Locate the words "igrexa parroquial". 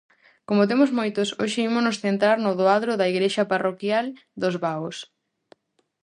3.13-4.05